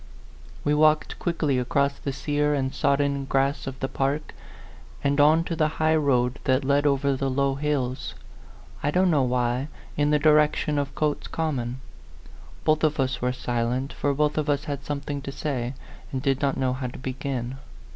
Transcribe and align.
We 0.63 0.73
walked 0.73 1.19
quickly 1.19 1.59
across 1.59 1.93
the 1.99 2.11
sear 2.11 2.55
and 2.55 2.73
sodden 2.73 3.25
grass 3.25 3.67
of 3.67 3.79
the 3.79 3.87
park, 3.87 4.33
and 5.03 5.21
on 5.21 5.43
to 5.43 5.55
the 5.55 5.67
high 5.77 5.95
road 5.95 6.39
that 6.45 6.65
led 6.65 6.87
over 6.87 7.15
the 7.15 7.29
low 7.29 7.53
hills, 7.53 8.15
I 8.81 8.89
don't 8.89 9.11
know 9.11 9.21
why, 9.21 9.67
in 9.95 10.09
the 10.09 10.17
direction 10.17 10.79
of 10.79 10.95
Cotes 10.95 11.27
Com 11.27 11.57
mon. 11.57 11.81
Both 12.65 12.83
of 12.83 12.99
us 12.99 13.21
were 13.21 13.31
silent, 13.31 13.93
for 13.93 14.11
both 14.15 14.39
of 14.39 14.49
us 14.49 14.63
had 14.63 14.83
something 14.83 15.21
to 15.21 15.31
say, 15.31 15.75
and 16.11 16.19
did 16.19 16.41
not 16.41 16.57
know 16.57 16.73
how 16.73 16.87
to 16.87 16.97
begin. 16.97 17.57